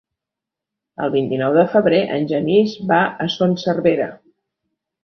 [1.07, 4.15] El vint-i-nou de febrer en Genís va a Son Servera.